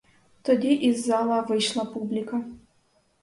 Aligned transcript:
Тоді 0.41 0.67
із 0.73 1.05
зала 1.05 1.41
вийшла 1.41 1.85
публіка. 1.85 2.43